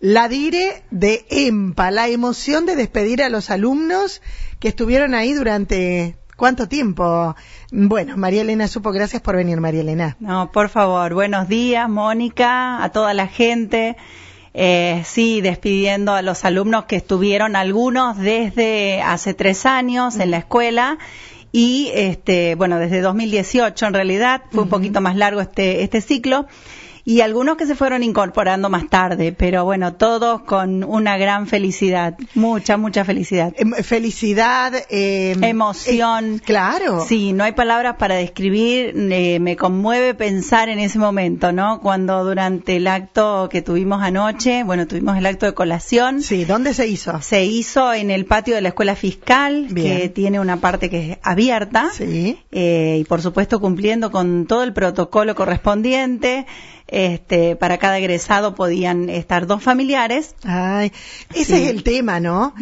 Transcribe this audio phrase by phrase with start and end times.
[0.00, 4.22] la dire de EMPA, la emoción de despedir a los alumnos
[4.58, 7.34] que estuvieron ahí durante ¿Cuánto tiempo?
[7.72, 10.18] Bueno, María Elena Supo, gracias por venir, María Elena.
[10.20, 13.96] No, por favor, buenos días, Mónica, a toda la gente.
[14.52, 20.36] Eh, sí, despidiendo a los alumnos que estuvieron algunos desde hace tres años en la
[20.36, 20.98] escuela
[21.52, 26.46] y este, bueno, desde 2018 en realidad, fue un poquito más largo este, este ciclo
[27.08, 32.16] y algunos que se fueron incorporando más tarde, pero bueno, todos con una gran felicidad,
[32.34, 33.54] mucha, mucha felicidad.
[33.56, 36.34] Em, felicidad, em, emoción.
[36.34, 37.04] Eh, claro.
[37.06, 41.80] Sí, no hay palabras para describir, eh, me conmueve pensar en ese momento, ¿no?
[41.80, 46.22] Cuando durante el acto que tuvimos anoche, bueno, tuvimos el acto de colación.
[46.22, 47.22] Sí, ¿dónde se hizo?
[47.22, 51.18] Se hizo en el patio de la Escuela Fiscal, que tiene una parte que es
[51.22, 51.88] abierta.
[51.92, 52.36] Sí.
[52.50, 56.46] Eh, y por supuesto cumpliendo con todo el protocolo correspondiente.
[56.88, 60.34] Este, para cada egresado podían estar dos familiares.
[60.44, 60.92] Ay,
[61.34, 62.54] ese es el tema, ¿no?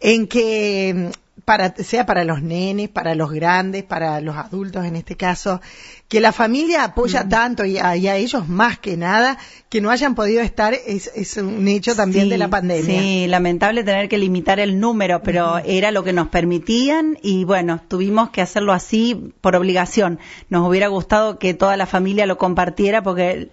[0.00, 1.10] En que
[1.44, 5.60] para, sea para los nenes, para los grandes, para los adultos en este caso,
[6.08, 10.42] que la familia apoya tanto y a, ellos más que nada, que no hayan podido
[10.42, 13.00] estar es, un hecho también de la pandemia.
[13.00, 17.80] Sí, lamentable tener que limitar el número, pero era lo que nos permitían y bueno,
[17.88, 20.18] tuvimos que hacerlo así por obligación.
[20.48, 23.50] Nos hubiera gustado que toda la familia lo compartiera porque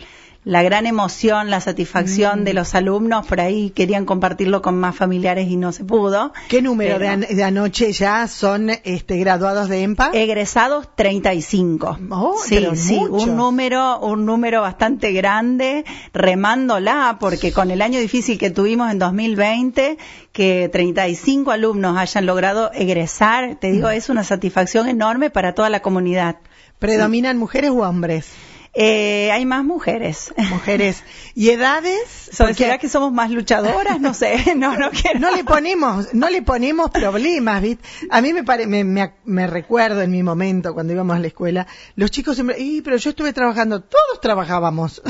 [0.50, 2.55] la gran emoción, la satisfacción de mm.
[2.55, 6.33] los alumnos, por ahí querían compartirlo con más familiares y no se pudo.
[6.47, 10.09] ¿Qué número de, anoche ya son este, graduados de EMPA?
[10.11, 12.00] Egresados 35.
[12.09, 18.39] Oh, sí, sí, un número, un número bastante grande, remándola, porque con el año difícil
[18.39, 20.00] que tuvimos en 2020,
[20.31, 23.92] que 35 alumnos hayan logrado egresar, te digo, mm.
[23.92, 26.38] es una satisfacción enorme para toda la comunidad.
[26.80, 28.48] ¿Predominan mujeres u hombres?
[28.73, 30.34] Eh, hay más mujeres.
[30.50, 31.03] Mujeres.
[31.34, 32.30] ¿Y edades?
[32.31, 34.00] ¿Será que somos más luchadoras?
[34.00, 34.38] No sé.
[34.59, 35.20] No, no quiero.
[35.20, 37.84] No le ponemos, no le ponemos problemas, ¿viste?
[38.09, 41.67] A mí me, pare, me, me, recuerdo en mi momento cuando íbamos a la escuela,
[41.95, 45.02] los chicos siempre, y pero yo estuve trabajando, todos trabajábamos.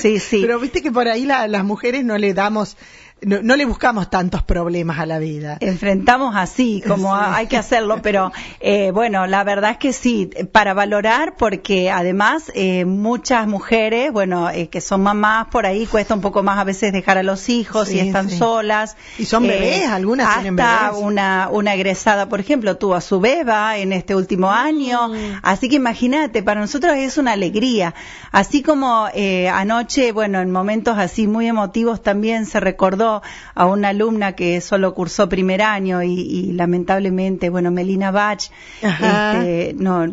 [0.00, 0.40] Sí, sí.
[0.42, 2.76] pero viste que por ahí las mujeres no le damos
[3.24, 5.58] no, le buscamos tantos problemas a la vida.
[5.60, 10.74] Enfrentamos así, como hay que hacerlo, pero eh, bueno, la verdad es que sí, para
[10.74, 16.20] valorar, porque además eh, muchas mujeres, bueno, eh, que son mamás por ahí, cuesta un
[16.20, 18.96] poco más a veces dejar a los hijos y están solas.
[19.18, 20.96] Y son bebés, algunas hasta tienen bebés.
[20.96, 24.54] Una, una egresada, por ejemplo, tuvo a su beba en este último mm.
[24.54, 25.12] año,
[25.42, 27.94] así que imagínate, para nosotros es una alegría.
[28.32, 29.08] Así como
[29.52, 33.11] anoche, bueno, en momentos así muy emotivos también se recordó
[33.54, 38.44] a una alumna que solo cursó primer año y, lamentablemente, bueno, Melina Bach,
[38.80, 40.06] este, no,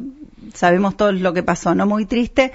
[0.53, 1.85] sabemos todo lo que pasó, ¿no?
[1.85, 2.51] Muy triste.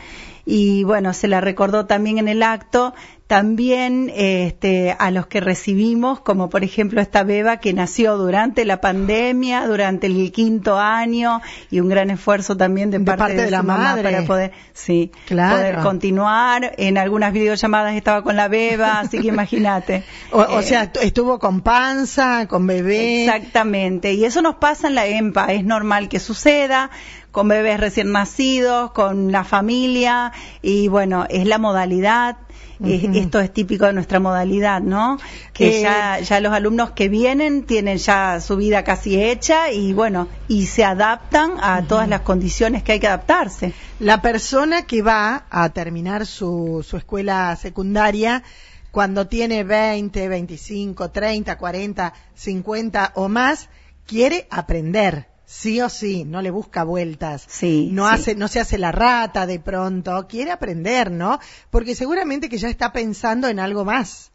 [0.46, 2.94] Y bueno, se la recordó también en el acto
[3.26, 8.82] también este, a los que recibimos, como por ejemplo esta beba que nació durante la
[8.82, 11.40] pandemia, durante el quinto año,
[11.70, 16.74] y un gran esfuerzo también de, parte, de, la madre para poder, sí, poder continuar.
[16.76, 20.04] En algunas videollamadas estaba con la beba, así que imagínate.
[20.30, 23.24] O, sea, estuvo con panza, con bebé.
[23.24, 26.90] Exactamente, y eso nos pasa en la EMPA, es normal que suceda
[27.34, 30.30] con bebés recién nacidos, con la familia,
[30.62, 32.36] y bueno, es la modalidad
[32.80, 35.18] esto es típico de nuestra modalidad, ¿no?
[35.52, 40.28] Que ya, ya los alumnos que vienen tienen ya su vida casi hecha y bueno,
[40.48, 43.72] y se adaptan a todas las condiciones que hay que adaptarse.
[43.98, 48.42] La persona que va a terminar su, su escuela secundaria,
[48.90, 53.68] cuando tiene 20, 25, 30, 40, 50 o más,
[54.06, 57.44] quiere aprender sí o sí, no le busca vueltas.
[57.48, 57.88] Sí.
[57.92, 61.38] No hace, no se hace la rata de pronto, quiere aprender, ¿no?
[61.70, 64.30] Porque seguramente que ya está pensando en algo más.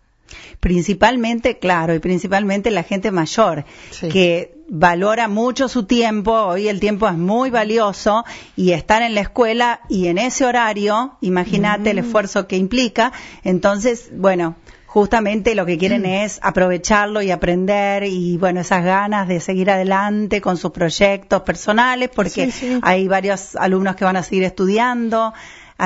[0.60, 3.66] Principalmente, claro, y principalmente la gente mayor,
[4.12, 8.24] que valora mucho su tiempo, hoy el tiempo es muy valioso,
[8.56, 12.06] y estar en la escuela y en ese horario, imagínate el mm.
[12.06, 13.12] esfuerzo que implica,
[13.44, 14.56] entonces, bueno,
[14.90, 16.24] justamente lo que quieren mm.
[16.24, 22.10] es aprovecharlo y aprender y bueno, esas ganas de seguir adelante con sus proyectos personales
[22.14, 25.34] porque hay varios alumnos que van a seguir estudiando.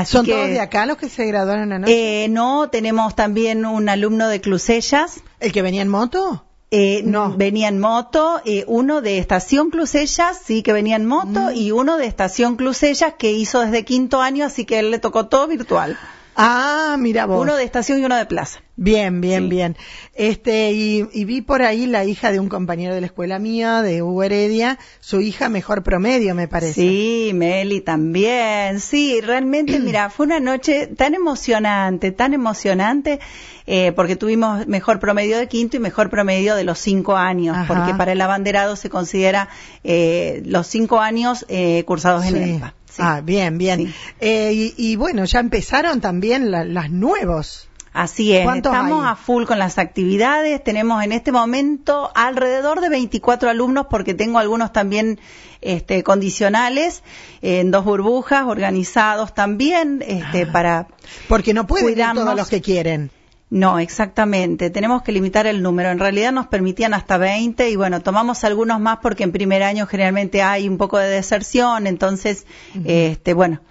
[0.06, 2.24] ¿Son todos de acá los que se graduaron anoche?
[2.24, 5.19] Eh, no, tenemos también un alumno de Clusellas.
[5.42, 6.45] ¿El que venía en moto?
[6.72, 7.36] Eh, no.
[7.36, 11.56] Venía en moto, eh, uno de Estación Clusellas, sí que venía en moto, mm.
[11.56, 15.28] y uno de Estación Clusellas que hizo desde quinto año, así que él le tocó
[15.28, 16.00] todo virtual.
[16.35, 17.41] Ah, mira vos.
[17.41, 18.62] Uno de estación y uno de plaza.
[18.75, 19.77] Bien, bien, bien.
[20.15, 23.83] Este, y, y, vi por ahí la hija de un compañero de la escuela mía,
[23.83, 26.74] de Hugo Heredia, su hija mejor promedio, me parece.
[26.74, 28.80] Sí, Meli también.
[28.80, 33.19] Sí, realmente, mira, fue una noche tan emocionante, tan emocionante,
[33.68, 37.94] eh, porque tuvimos mejor promedio de quinto y mejor promedio de los cinco años, porque
[37.94, 39.50] para el abanderado se considera
[39.83, 42.62] eh, los cinco años eh, cursados en
[42.98, 43.94] Ah, bien, bien.
[44.19, 47.68] Eh, y, y, bueno, ya empezaron también la, las nuevos.
[47.94, 50.63] Así es, estamos a full con las actividades.
[50.63, 55.19] Tenemos en este momento alrededor de 24 alumnos porque tengo algunos también
[55.62, 57.04] este, condicionales
[57.44, 60.51] en dos burbujas, organizados también este, ah.
[60.51, 60.88] para.
[61.28, 63.12] Porque no pueden ir todos los que quieren.
[63.54, 64.72] No, exactamente.
[64.72, 65.92] Tenemos que limitar el número.
[65.92, 69.86] En realidad nos permitían hasta 20 y bueno, tomamos algunos más porque en primer año
[69.86, 72.48] generalmente hay un poco de deserción, entonces,
[72.84, 73.62] este, bueno,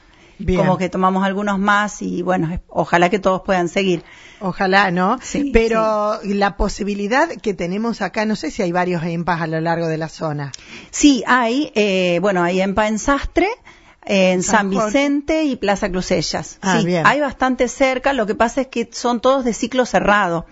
[0.57, 4.05] como que tomamos algunos más y bueno, ojalá que todos puedan seguir.
[4.39, 5.19] Ojalá, ¿no?
[5.21, 9.61] Sí, Pero la posibilidad que tenemos acá, no sé si hay varios EMPAs a lo
[9.61, 10.53] largo de la zona.
[10.93, 13.49] Sí, hay, eh, bueno, hay EMPA en Sastre,
[14.05, 16.59] en San, Vicente y Plaza Crucellas.
[16.61, 20.47] Ah, sí, hay bastante cerca, lo que pasa es que son todos de ciclo cerrado.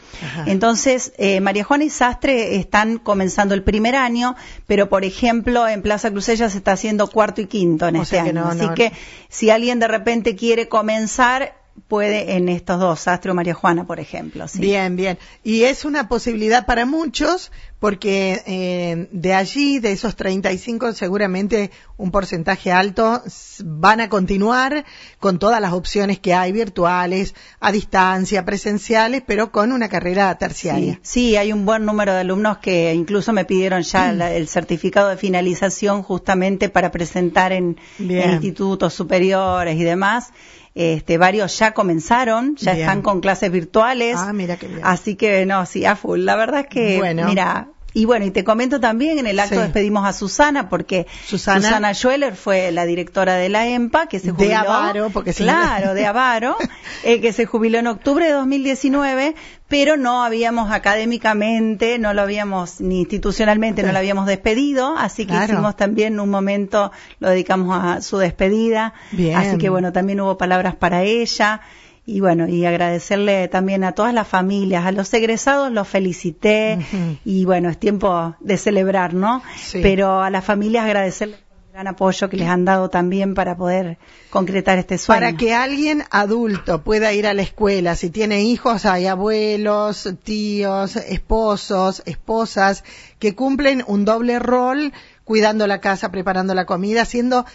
[0.46, 4.36] Entonces, eh, María Juana y Sastre están comenzando el primer año,
[4.66, 8.46] pero por ejemplo en Plaza Crucellas se está haciendo cuarto y quinto en este año.
[8.46, 8.92] Así que
[9.28, 14.00] si alguien de repente quiere comenzar, puede en estos dos, Sastre o María Juana, por
[14.00, 14.46] ejemplo.
[14.54, 15.18] Bien, bien.
[15.42, 22.10] Y es una posibilidad para muchos, porque eh, de allí, de esos 35, seguramente un
[22.10, 23.22] porcentaje alto
[23.64, 24.84] van a continuar
[25.18, 31.00] con todas las opciones que hay, virtuales, a distancia, presenciales, pero con una carrera terciaria.
[31.02, 35.16] Sí, hay un buen número de alumnos que incluso me pidieron ya el certificado de
[35.16, 40.32] finalización justamente para presentar en institutos superiores y demás.
[40.74, 44.16] Este, varios ya comenzaron, ya están con clases virtuales.
[44.18, 44.80] Ah, mira qué bien.
[44.84, 46.20] Así que no, sí, a full.
[46.20, 47.26] La verdad es que, bueno.
[47.26, 51.60] mira, y bueno, y te comento también, en el acto despedimos a Susana, porque Susana,
[51.60, 54.48] Susana Schweller fue la directora de la EMPA, que se jubiló.
[54.48, 56.56] De Avaro, porque Claro, de Avaro,
[57.04, 59.34] eh, que se jubiló en octubre de 2019,
[59.66, 65.34] pero no habíamos académicamente, no lo habíamos, ni institucionalmente, no lo habíamos despedido, así que
[65.34, 68.94] hicimos también un momento, lo dedicamos a su despedida.
[69.10, 69.36] Bien.
[69.36, 71.60] Así que bueno, también hubo palabras para ella
[72.06, 76.78] y bueno, y agradecerle también a todas las familias, a los egresados los felicité
[77.24, 79.42] y bueno, es tiempo de celebrar, ¿no?
[79.72, 83.98] Pero a las familias agradecerles el gran apoyo que les han dado también para poder
[84.30, 85.20] concretar este sueño.
[85.20, 90.96] Para que alguien adulto pueda ir a la escuela, si tiene hijos, hay abuelos, tíos,
[90.96, 92.82] esposos, esposas,
[93.18, 94.92] que cumplen un doble rol
[95.24, 97.46] cuidando la casa, preparando la comida, haciendo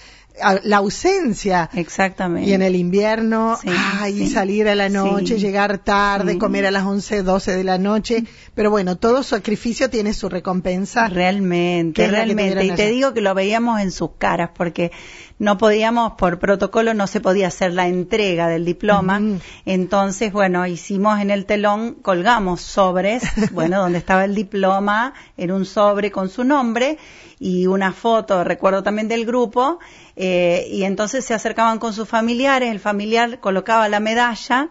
[0.63, 1.69] la ausencia.
[1.73, 2.49] Exactamente.
[2.49, 7.23] Y en el invierno, ay, salir a la noche, llegar tarde, comer a las 11,
[7.23, 8.23] 12 de la noche.
[8.53, 11.07] Pero bueno, todo sacrificio tiene su recompensa.
[11.07, 12.65] Realmente, realmente.
[12.65, 14.91] Y te digo que lo veíamos en sus caras, porque
[15.37, 19.21] no podíamos, por protocolo, no se podía hacer la entrega del diploma.
[19.65, 25.65] Entonces, bueno, hicimos en el telón, colgamos sobres, bueno, donde estaba el diploma, en un
[25.65, 26.97] sobre con su nombre
[27.39, 29.79] y una foto, recuerdo también del grupo,
[30.15, 34.69] eh, y entonces se acercaban con sus familiares, el familiar colocaba la medalla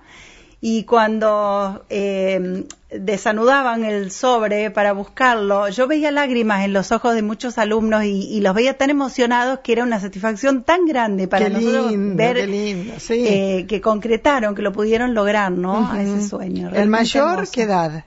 [0.66, 7.20] y cuando eh, desanudaban el sobre para buscarlo, yo veía lágrimas en los ojos de
[7.20, 11.92] muchos alumnos y, los veía tan emocionados que era una satisfacción tan grande para nosotros
[12.16, 15.86] ver eh, que concretaron, que lo pudieron lograr, ¿no?
[15.92, 16.70] A ese sueño.
[16.72, 18.06] ¿El mayor qué edad?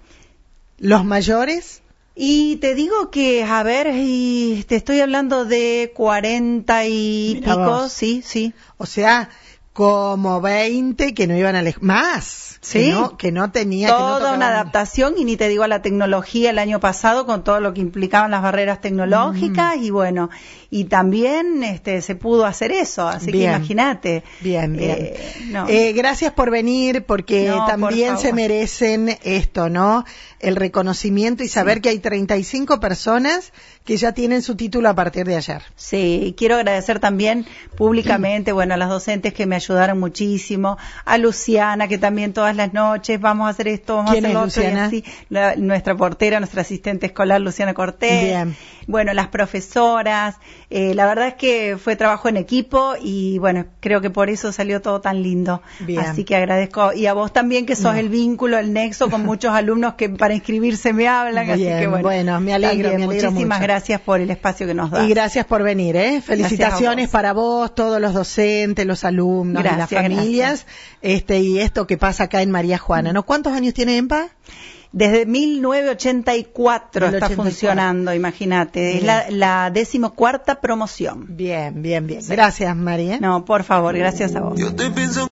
[0.80, 1.84] ¿Los mayores?
[2.16, 8.24] Y te digo que, a ver, y te estoy hablando de cuarenta y pico, sí,
[8.26, 8.56] sí.
[8.78, 9.30] O sea,
[9.78, 12.58] como veinte que no iban a más.
[12.62, 12.80] Sí.
[12.80, 13.90] Que no, que no tenía.
[13.90, 17.60] Toda una adaptación y ni te digo a la tecnología el año pasado con todo
[17.60, 20.32] lo que implicaban las barreras tecnológicas y bueno,
[20.72, 24.24] y también este se pudo hacer eso, así que imagínate.
[24.42, 24.98] Bien, bien.
[24.98, 25.20] Eh,
[25.68, 30.06] eh, gracias por venir porque también se merecen esto, ¿no?
[30.40, 33.54] El reconocimiento y saber que hay 35 personas
[33.86, 35.62] que ya tienen su título a partir de ayer.
[35.76, 41.88] Sí, quiero agradecer también públicamente, bueno, a las docentes que me ayudaron muchísimo, a Luciana
[41.88, 44.66] que también todas las noches vamos a hacer esto, vamos a hacer lo otro y
[44.66, 45.04] así,
[45.58, 48.24] nuestra portera, nuestra asistente escolar Luciana Cortés.
[48.24, 48.56] Bien
[48.88, 50.36] bueno, las profesoras.
[50.70, 54.52] Eh, la verdad es que fue trabajo en equipo y bueno, creo que por eso
[54.52, 55.62] salió todo tan lindo.
[56.00, 56.94] Así que agradezco.
[56.94, 60.34] Y a vos también que sos el vínculo, el nexo con muchos alumnos que para
[60.34, 61.50] inscribirse me hablan.
[61.50, 65.06] así que bueno, me alegro, me alegro Muchísimas gracias por el espacio que nos da.
[65.06, 66.22] Y gracias por venir, ¿eh?
[66.22, 69.57] Felicitaciones para vos, todos los docentes, los alumnos.
[69.60, 70.66] Y las familias,
[71.02, 73.24] este y esto que pasa acá en María Juana, ¿no?
[73.24, 74.30] ¿Cuántos años tiene EMPA?
[74.92, 78.98] Desde 1984 está funcionando, imagínate.
[78.98, 81.26] Es la, la decimocuarta promoción.
[81.30, 82.22] Bien, bien, bien.
[82.28, 83.20] Gracias, María.
[83.20, 84.60] No, por favor, gracias a vos.